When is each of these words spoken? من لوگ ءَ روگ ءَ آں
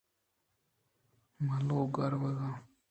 من 1.45 1.59
لوگ 1.67 1.95
ءَ 2.03 2.11
روگ 2.11 2.23
ءَ 2.39 2.43
آں 2.47 2.55